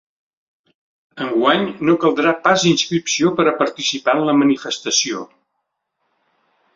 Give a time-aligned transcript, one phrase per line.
[1.25, 5.21] Enguany no caldrà pas inscripció per a participar en la manifestació.